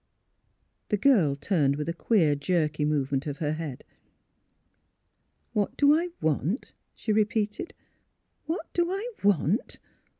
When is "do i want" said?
5.77-6.73, 8.73-9.77